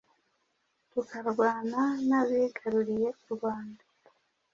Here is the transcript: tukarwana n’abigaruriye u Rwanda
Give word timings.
tukarwana 0.91 1.81
n’abigaruriye 2.07 3.07
u 3.23 3.25
Rwanda 3.33 3.83